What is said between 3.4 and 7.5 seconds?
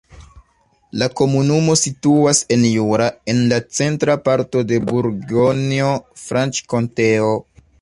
la centra parto de Burgonjo-Franĉkonteo.